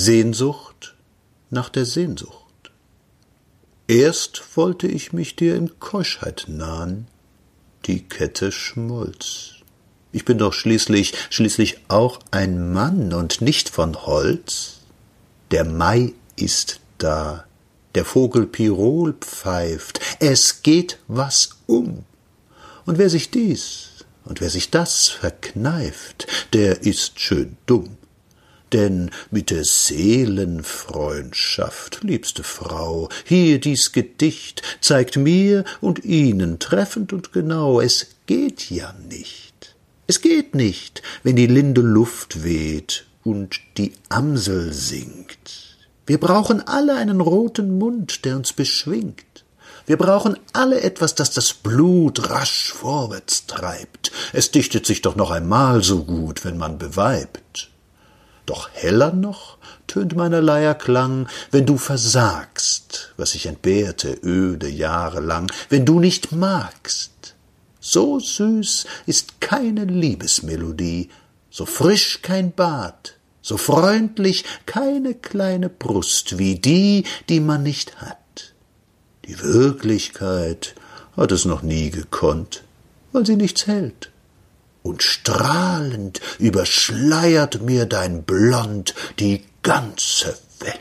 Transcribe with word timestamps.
Sehnsucht 0.00 0.94
nach 1.50 1.70
der 1.70 1.84
Sehnsucht. 1.84 2.70
Erst 3.88 4.56
wollte 4.56 4.86
ich 4.86 5.12
mich 5.12 5.34
dir 5.34 5.56
in 5.56 5.80
Keuschheit 5.80 6.44
nahen, 6.46 7.08
die 7.86 8.02
Kette 8.02 8.52
schmolz. 8.52 9.54
Ich 10.12 10.24
bin 10.24 10.38
doch 10.38 10.52
schließlich, 10.52 11.14
schließlich 11.30 11.78
auch 11.88 12.20
ein 12.30 12.72
Mann 12.72 13.12
und 13.12 13.40
nicht 13.40 13.70
von 13.70 14.06
Holz. 14.06 14.82
Der 15.50 15.64
Mai 15.64 16.12
ist 16.36 16.78
da, 16.98 17.44
der 17.96 18.04
Vogel 18.04 18.46
Pirol 18.46 19.14
pfeift, 19.14 19.98
es 20.20 20.62
geht 20.62 21.00
was 21.08 21.58
um. 21.66 22.04
Und 22.86 22.98
wer 22.98 23.10
sich 23.10 23.32
dies 23.32 24.04
und 24.24 24.40
wer 24.40 24.48
sich 24.48 24.70
das 24.70 25.08
verkneift, 25.08 26.28
der 26.52 26.82
ist 26.82 27.18
schön 27.18 27.56
dumm 27.66 27.98
denn 28.72 29.10
mit 29.30 29.50
der 29.50 29.64
Seelenfreundschaft, 29.64 32.02
liebste 32.02 32.42
Frau, 32.42 33.08
hier 33.24 33.60
dies 33.60 33.92
Gedicht 33.92 34.62
zeigt 34.80 35.16
mir 35.16 35.64
und 35.80 36.04
Ihnen 36.04 36.58
treffend 36.58 37.12
und 37.12 37.32
genau, 37.32 37.80
es 37.80 38.08
geht 38.26 38.68
ja 38.70 38.92
nicht. 39.08 39.76
Es 40.06 40.20
geht 40.20 40.54
nicht, 40.54 41.02
wenn 41.22 41.36
die 41.36 41.46
linde 41.46 41.82
Luft 41.82 42.42
weht 42.42 43.06
und 43.24 43.60
die 43.76 43.92
Amsel 44.08 44.72
singt. 44.72 45.76
Wir 46.06 46.18
brauchen 46.18 46.66
alle 46.66 46.94
einen 46.94 47.20
roten 47.20 47.78
Mund, 47.78 48.24
der 48.24 48.36
uns 48.36 48.54
beschwingt. 48.54 49.24
Wir 49.84 49.98
brauchen 49.98 50.38
alle 50.52 50.80
etwas, 50.80 51.14
das 51.14 51.30
das 51.30 51.52
Blut 51.52 52.30
rasch 52.30 52.72
vorwärts 52.72 53.46
treibt. 53.46 54.10
Es 54.32 54.50
dichtet 54.50 54.86
sich 54.86 55.02
doch 55.02 55.14
noch 55.16 55.30
einmal 55.30 55.82
so 55.82 56.04
gut, 56.04 56.44
wenn 56.44 56.58
man 56.58 56.78
beweibt. 56.78 57.70
Doch 58.48 58.70
heller 58.72 59.12
noch 59.12 59.58
tönt 59.86 60.16
meiner 60.16 60.40
Leier 60.40 60.74
Klang, 60.74 61.28
wenn 61.50 61.66
du 61.66 61.76
versagst, 61.76 63.12
was 63.18 63.34
ich 63.34 63.44
entbehrte 63.44 64.18
öde 64.24 64.70
Jahre 64.70 65.20
lang, 65.20 65.52
wenn 65.68 65.84
du 65.84 66.00
nicht 66.00 66.32
magst. 66.32 67.34
So 67.78 68.18
süß 68.18 68.86
ist 69.04 69.42
keine 69.42 69.84
Liebesmelodie, 69.84 71.10
so 71.50 71.66
frisch 71.66 72.22
kein 72.22 72.52
Bad, 72.52 73.18
so 73.42 73.58
freundlich 73.58 74.46
keine 74.64 75.12
kleine 75.12 75.68
Brust 75.68 76.38
wie 76.38 76.54
die, 76.54 77.04
die 77.28 77.40
man 77.40 77.62
nicht 77.62 78.00
hat. 78.00 78.54
Die 79.26 79.38
Wirklichkeit 79.42 80.74
hat 81.18 81.32
es 81.32 81.44
noch 81.44 81.60
nie 81.60 81.90
gekonnt, 81.90 82.64
weil 83.12 83.26
sie 83.26 83.36
nichts 83.36 83.66
hält 83.66 84.10
und 84.88 85.02
strahlend 85.02 86.20
überschleiert 86.38 87.60
mir 87.62 87.84
dein 87.84 88.22
Blond 88.22 88.94
die 89.18 89.44
ganze 89.62 90.38
Welt. 90.60 90.80